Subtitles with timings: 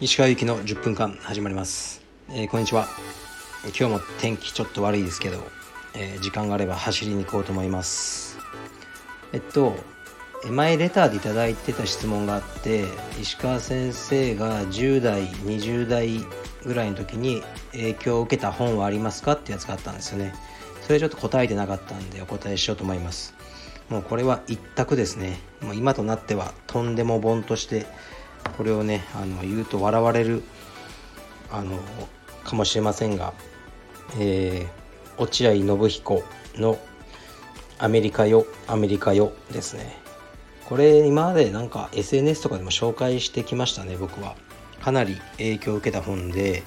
[0.00, 2.00] 石川由紀の10分間始まります、
[2.30, 2.86] えー、こんにちは。
[3.64, 5.36] 今日も天気ちょっと悪いですけど、
[5.94, 8.38] えー、時間があれば走りに行こうと思います。
[9.34, 9.74] えっと
[10.50, 12.86] 前レターで頂いてた質問があって
[13.20, 16.20] 石川先生が10代20代
[16.64, 17.42] ぐらいの時に
[17.72, 20.32] 影響を受けた本はありますかってやつがあったんですよね。
[20.80, 23.34] それちょっと答えてなかったんでお答えしようと思います。
[23.88, 25.38] もうこれは一択ですね。
[25.60, 27.86] もう今となってはとんでも本として
[28.56, 30.42] これをねあの言うと笑われる
[31.50, 31.78] あの
[32.44, 33.32] かもしれませんが、
[34.18, 36.22] えー、落合信彦
[36.56, 36.78] の
[37.78, 39.96] 「アメリカよアメリカよ」ですね。
[40.66, 44.34] これ今までなんか SNS とかでも紹介してきましたね僕は。
[44.80, 46.62] かなり影響を受けた本で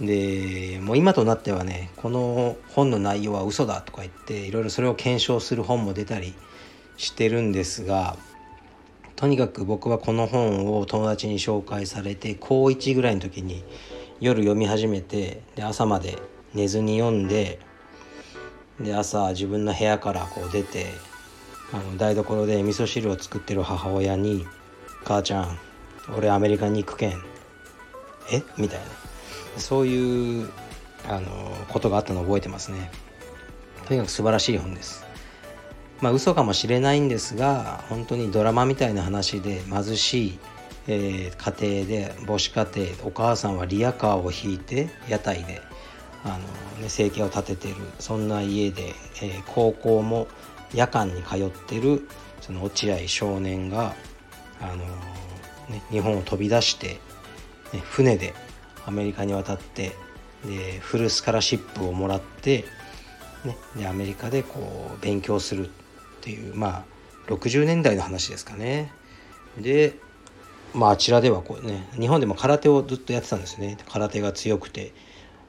[0.00, 6.34] でもう今となってはねこの本の内容は嘘だとか言っていろいろそれを検証する本も出たり
[6.96, 8.16] してるんですが
[9.16, 13.64] とにかく僕はこの本を友達に紹介されて高1ぐらいの時に
[14.20, 16.18] 夜読み始めてで朝まで
[16.54, 17.58] 寝ずに読んで
[18.80, 20.86] で朝自分の部屋からこう出て
[21.72, 24.46] あの台所で味噌汁を作ってる母親に
[25.04, 25.58] 「母ちゃん
[26.16, 27.20] 俺アメリカに行くけん」
[28.30, 28.42] え？
[28.56, 29.07] みたいな。
[29.58, 30.50] そういう
[31.08, 32.90] あのことがあったのを覚えてますね。
[33.86, 35.08] とにかく素晴らしい本です。
[36.00, 40.38] まあ嘘かもしれないんですが本当にドラマみたいな話で貧しい、
[40.86, 45.60] えー、家庭で母子家庭お母さんはリヤカーを引いて屋台で
[46.24, 46.38] あの、
[46.82, 50.28] ね、生計を立ててるそんな家で、えー、高校も
[50.74, 52.08] 夜間に通ってる
[52.40, 53.94] その落合少年が
[54.60, 54.76] あの、
[55.68, 57.00] ね、日本を飛び出して、
[57.72, 58.34] ね、船で
[58.88, 59.92] アメリカに渡って
[60.46, 62.64] でフルスカラシップをもらって、
[63.44, 65.70] ね、でアメリカでこう勉強するっ
[66.22, 66.86] ていうま
[67.28, 68.90] あ60年代の話ですかね。
[69.58, 69.94] で
[70.72, 73.76] まああちらではこうね日本でも空手をずっとやってたんですね。
[73.92, 74.94] 空手が強くて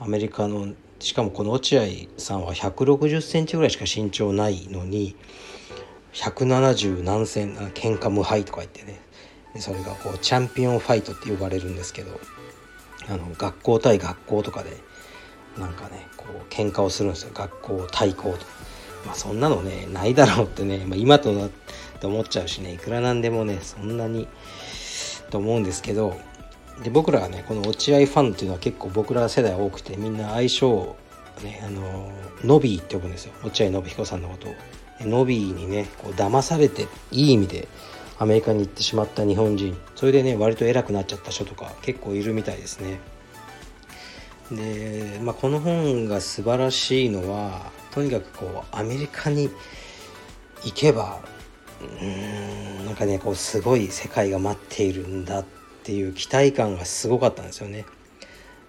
[0.00, 1.82] アメリカのしかもこの落合
[2.16, 5.14] さんは160センチぐらいしか身長ないのに
[6.14, 9.00] 170何戦喧嘩無敗とか言ってね。
[9.56, 12.18] それがこうチャンピオンファイトって呼ばれるんですけど。
[13.10, 14.76] あの学校対学校とかで
[15.58, 17.30] なんかねこう喧嘩をするんですよ。
[17.34, 18.38] 学校対抗と。
[19.04, 21.50] まあそんなのねないだろうってね、まあ、今となっ
[22.00, 24.28] て思っちゃうしねいくらなんでもねそんなに
[25.30, 26.16] と思うんですけど
[26.82, 30.96] で僕らはねこの落合ファンっていうのは結構僕ら世代多くてみんな相性
[31.42, 32.12] ねあの
[32.44, 33.32] ノビーって呼ぶんですよ。
[33.42, 34.54] 落合信彦さんのことを。
[35.00, 37.68] ノビーにねこう騙されていい意味で
[38.20, 39.74] アメリカに行ってしまった日本人。
[39.96, 43.00] それでね割と偉くなっちゃった人とか結構いるみたいですね。
[44.52, 49.48] で、まあ、この本が素晴らしいのはとにかくこうアメリカに
[50.62, 51.20] 行けば
[51.80, 55.44] うんなんかねこうすごい世界が待っているんだっ
[55.82, 57.86] ていう期待感がすごかったんですよね。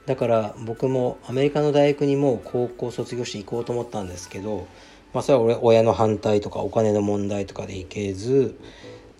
[0.05, 4.65] だから僕もアメリカの大学にもう高校卒業して行こうと思ったんですけど
[5.13, 8.57] まあそれは俺親の反対とかお金の問題とかで行けず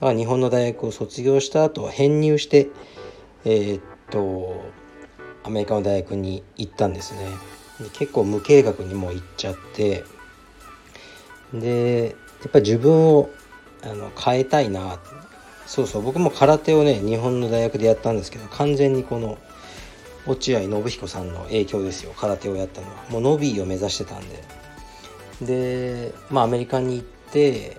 [0.02, 2.70] だから日本の大学を卒業した後編入して
[3.46, 4.64] えー、っと
[5.44, 7.28] アメリカの大学に行ったんですね。
[7.94, 10.04] 結構無計画にも行っちゃって
[11.54, 13.30] でやっぱり自分を
[13.84, 15.00] あの変えたいな。
[15.66, 19.38] そうそう僕も空手をね日本の大学でやったんですけど完全にこの
[20.28, 22.14] 落合信彦さんの影響ですよ。
[22.18, 23.04] 空手をやったのは。
[23.10, 24.44] もうノビーを目指してたんで。
[25.42, 27.78] でまあアメリカに行って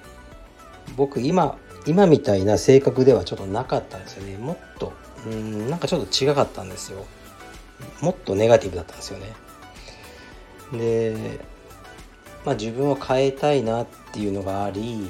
[0.96, 4.36] 僕今今みたいな性格ではちょっとなかったんですよね。
[4.36, 4.92] もっと
[5.26, 7.04] うんなんかちょっと違かったんですよ。
[8.00, 9.32] もっとネガティブだったんですよね。
[10.72, 11.40] で
[12.44, 15.08] まあ自分を変えたいなっていうのがあり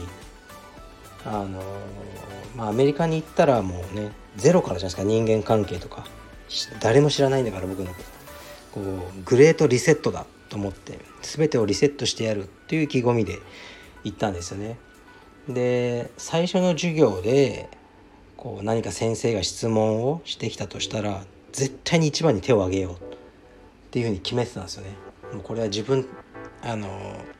[1.25, 1.63] あの
[2.57, 5.03] まあアメリカに行ったらもうねゼロからじゃないですか。
[5.03, 6.07] 人間関係とか。
[6.81, 8.09] 誰も知らないんだから僕のこと。
[8.73, 13.39] こうグレートリセットだと思って全てをリセットしてやるっていう意気込みで
[14.05, 14.79] 行ったんですよね。
[15.49, 17.69] で最初の授業で
[18.37, 22.97] こう何か先生が質問をしてきたとしたら絶対に一番に手を挙げようっ
[23.91, 24.91] ていうふうに決めてたんですよね。
[25.33, 26.07] もうこれは自分
[26.63, 26.89] あの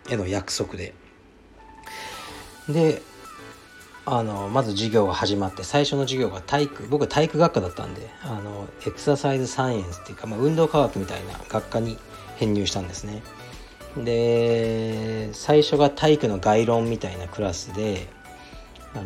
[0.09, 0.95] への約束で。
[2.69, 3.03] で
[4.05, 11.99] あのまず授業が始まって最初の授業が体育僕は体育学科だったんであのエクササイズサイエンスっていうか、まあ、運動科学みたいな学科に
[12.37, 13.23] 編入したんですね。
[13.97, 18.07] で最初が体育の概論みたいなクラスで
[18.95, 19.05] あの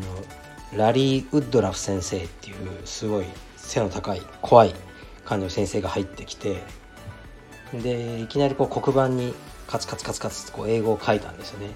[0.79, 4.75] ラリー・ウッドラフ先生っていうすごい背の高い怖い
[5.25, 6.63] 感じの先生が入ってきて
[7.73, 9.35] でいきなりこう黒板に
[9.67, 11.71] カツカツカツカツこう英語を書いたんですよね。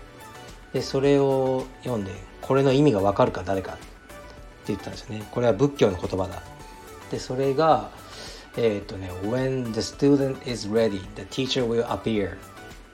[0.73, 3.81] でそれを読んでこれの意味が分かるか誰かって
[4.69, 5.27] 言ったんですよね。
[5.33, 6.43] これは仏教の言葉だ。
[7.11, 7.91] でそれが
[8.57, 12.37] えっ、とね「When the student is ready the teacher will appear」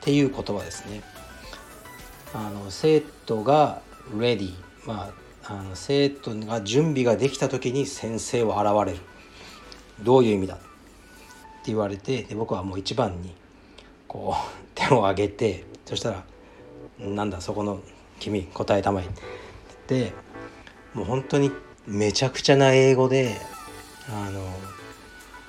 [0.06, 1.02] っていう言葉ですね。
[2.32, 3.82] あの生徒が
[4.16, 4.54] ready
[4.86, 5.12] ま
[5.42, 9.02] ああの生徒が準備ができた時に先生は現れる。
[10.04, 10.54] どういう意味だ？
[10.54, 10.64] って
[11.66, 13.34] 言われてで僕はもう一番に
[14.06, 16.24] こう 手を挙げてそしたら
[17.00, 17.80] 「なんだそこの
[18.20, 19.10] 君答えたまえ」っ
[19.88, 20.12] て
[20.94, 21.50] もう本当に
[21.84, 23.40] めちゃくちゃな英語で
[24.08, 24.48] あの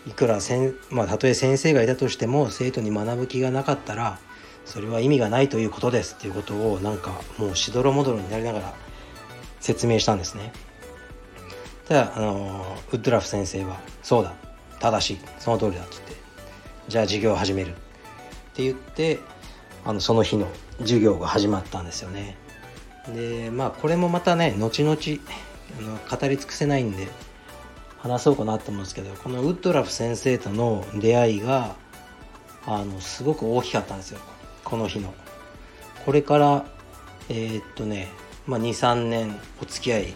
[0.07, 4.19] いくらせんまあたとえ先生がいたとしても生徒に学ぶ気がなかったら
[4.67, 8.73] それは意味がないということですっていうことをなんかもうしどろもどろになりながら
[9.61, 10.51] 説明したんですね。
[11.87, 14.33] ただあのウッドラフ先生は「そうだ
[14.79, 16.15] 正しいその通りだ」って言って
[16.89, 17.73] 「じゃあ授業を始める」っ
[18.53, 19.19] て言って
[19.85, 20.47] あのその日の
[20.79, 22.35] 授業が始まったんですよね。
[23.15, 24.97] でまあこれもまたね後々
[25.79, 27.07] あの語り尽くせないんで
[27.99, 31.75] 話そうかなと思うんですけどこのウッドラフ先生との出会いが
[32.65, 34.19] あのすごく大きかったんですよ
[34.67, 35.13] この日の。
[36.05, 36.65] これから
[37.29, 38.09] えー、っとね、
[38.45, 40.13] まあ、23年お付き合い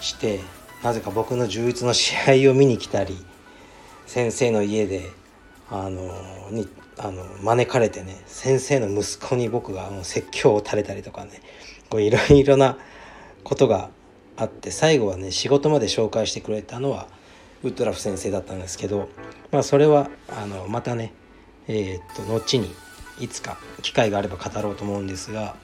[0.00, 0.40] して
[0.82, 3.16] なぜか僕の充実の試合を見に来たり
[4.06, 5.10] 先生の家で
[5.70, 6.12] あの
[6.50, 6.66] に
[6.98, 11.40] あの招かれてね先生の息子に僕が説教を垂れたりとかね
[11.90, 12.78] こういろいろな
[13.42, 13.90] ことが
[14.36, 17.06] あって最後はね仕事まで紹介してくれたのは
[17.62, 19.08] ウッドラフ先生だったんですけど、
[19.50, 21.12] まあ、それはあのまたね
[21.66, 22.70] えー、っと後に
[23.20, 25.56] いつか機会があれば語ろうと思うんですが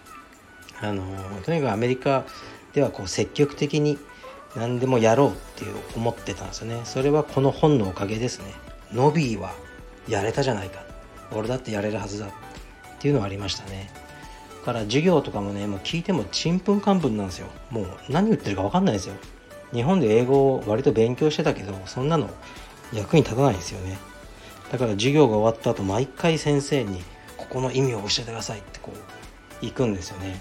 [0.80, 1.04] あの
[1.44, 2.24] とにかくアメリカ
[2.72, 3.98] ではこう積極的に
[4.56, 6.80] 何でもやろうっていう思ってたんですよね。
[6.84, 8.52] それはこの本のおかげですね。
[8.92, 9.52] ノビーは
[10.08, 10.82] やれたじゃないか。
[11.32, 12.30] 俺だってやれるはずだっ
[12.98, 13.92] ていうのはありましたね。
[14.60, 17.48] だから授業とかもねもう聞いてもちんぷんかんぷんなんですよ。
[17.70, 19.14] もう何言ってるか分かんないですよ。
[19.72, 22.28] 日本で英語を割と勉強してたけどそんなの
[22.92, 23.98] 役に立たないんですよね。
[24.72, 27.02] だから授業が終わった後毎回先生に
[27.50, 30.40] この意味を教えてくださいってこう行くんですよね。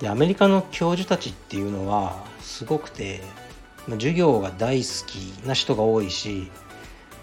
[0.00, 3.20] でアメリカの教授たちっていうのはすごくて
[3.90, 6.50] 授業が大好きな人が多いし、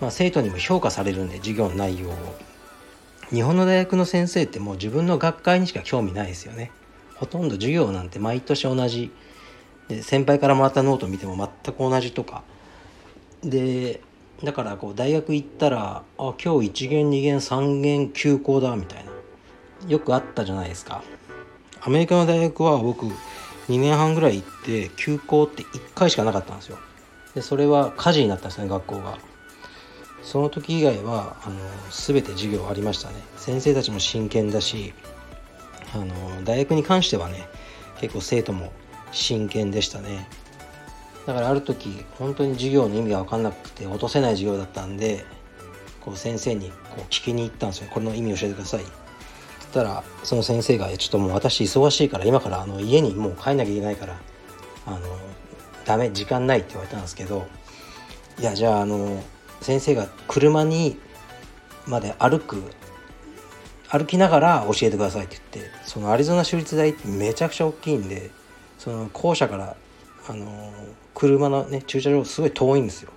[0.02, 2.14] まあ、生徒にも評価されるんで授業の内容を。
[3.32, 6.72] 日本の大学の先生ってもう自分の学会にしか興味ないですよね。
[7.16, 9.12] ほとんど授業なんて毎年同じ。
[9.88, 12.44] で先輩からもらったノート見ても全く同じとか。
[13.44, 14.02] で
[14.44, 19.12] だからこう大学行ったらあ今日1限2限3限休校だみたいな。
[19.88, 21.04] よくあったじゃないですか。
[21.82, 26.78] アメリカの大学は僕2年半ぐらい行って休校って1回しかなかったんですよ。
[27.36, 29.18] でそれは火事になったんですね学校が。
[30.22, 31.56] その時以外はあの
[31.92, 33.16] 全て授業ありましたね。
[33.38, 34.94] 先生たちも真剣だし
[35.94, 37.48] あの大学に関してはね
[38.00, 38.72] 結構生徒も
[39.12, 40.28] 真剣でしたね。
[41.30, 45.24] だからある時本当に授業の意味が分かんなくて落とせない授業だったんで
[46.02, 47.90] こう先生にこう聞きに行ったんですよ。
[47.92, 48.82] これの意味教えてください。
[48.82, 48.86] っ
[49.72, 54.18] たらその先生が「ちょっともう私忙しいから今からあの家にもう帰んなきゃいけないから
[54.88, 55.00] あの
[55.86, 57.46] ダメ時間ない」って言われたんですけど
[58.40, 59.24] いやじゃああの
[59.62, 60.98] 先生が車に
[61.86, 62.64] まで歩く
[63.88, 68.32] 歩きながら教えてくださいって言ってそのアリゾナ州立大ってめちゃくちゃ大きいんで
[68.80, 69.76] その校舎から
[70.28, 70.72] あの
[71.20, 73.12] 車のね駐車場すごい遠いんですよ。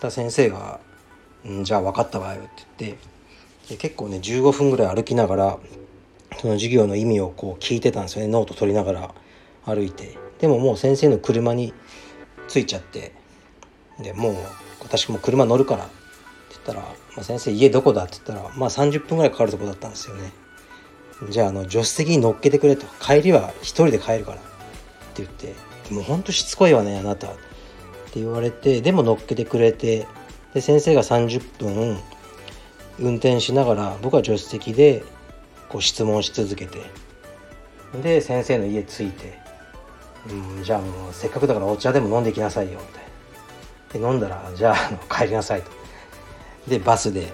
[0.00, 0.80] だ先生が
[1.46, 2.98] 「んじゃあ分かったわよ」って言って
[3.68, 5.58] で結構ね15分ぐらい歩きながら
[6.40, 9.14] その授業の意味をこう聞いてたんですよねノート取りながら
[9.64, 11.72] 歩いてでももう先生の車に
[12.48, 13.12] 着いちゃって
[14.00, 14.36] でもう
[14.80, 15.92] 私も車乗るからって
[16.50, 16.80] 言ったら
[17.14, 20.32] 「まあ、先生家どこだ?」って言ったらまあ30分ぐらいかかるとこだったんですよね
[21.28, 24.40] じゃああの助手席に乗っけてくれと帰りは一人で帰るからっ
[25.14, 25.54] て言って
[25.92, 27.28] もうほんとしつこいわねあなた。
[27.28, 27.34] っ
[28.12, 30.06] て言われてでも乗っけてくれて
[30.52, 31.98] で先生が30分
[32.98, 35.02] 運転しながら僕は助手席で
[35.68, 36.80] こう質問し続けて。
[38.02, 39.38] で先生の家着いて、
[40.30, 43.00] うん、じゃあもうせっかくだからお茶でも飲んできなさいよみた
[43.98, 44.08] いな。
[44.08, 45.70] で飲んだらじゃあ帰りなさいと。
[46.68, 47.32] でバスで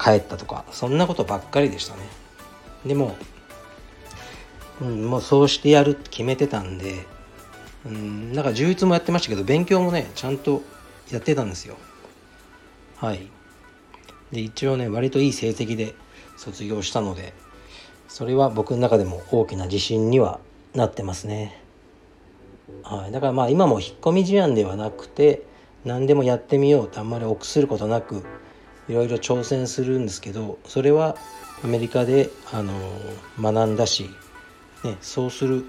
[0.00, 2.02] 帰ったとかそんなことばっかりでしたね。
[2.86, 3.16] でも、
[4.80, 7.06] うん、もうそうしてやるって決めてたんで、
[7.86, 10.62] うん、なんか充実もやってましたけど勉強もねちゃんと
[11.10, 11.76] やってたんですよ。
[12.96, 13.28] はい。
[14.32, 15.94] で一応ね割といい成績で
[16.36, 17.34] 卒業したので
[18.08, 20.40] それは僕の中でも大きな自信には
[20.74, 21.60] なってますね。
[22.82, 25.42] はい、だからまあ今も引っ込み思案ではなくて
[25.84, 28.24] 何でもやってみようとあんまり臆することなく
[28.88, 31.16] いろいろ挑戦するんですけどそれは
[31.62, 32.72] アメリカであの
[33.40, 34.10] 学んだし
[34.82, 35.64] ねそうする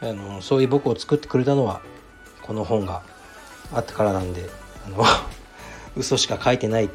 [0.00, 1.80] あのそういう僕を作ってくれたのは
[2.42, 3.02] この本が
[3.72, 4.48] あったからなんで
[4.86, 5.04] あの
[5.96, 6.90] 嘘しか書いてない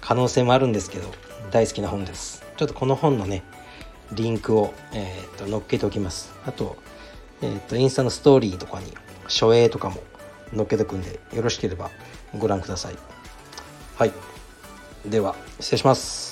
[0.00, 1.08] 可能性もあるんですけど
[1.50, 2.42] 大好きな本です。
[2.56, 3.42] ちょっとこの本のね
[4.12, 6.32] リンクを、えー、と載っけておきます。
[6.46, 6.76] あと,、
[7.40, 8.92] えー、とインスタのストーリーとかに
[9.28, 10.02] 書影とかも
[10.54, 11.90] 載っけておくんでよろしければ
[12.36, 12.96] ご覧ください。
[13.96, 14.12] はい。
[15.06, 16.31] では失礼します。